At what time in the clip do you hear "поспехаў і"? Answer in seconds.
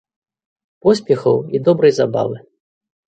0.87-1.61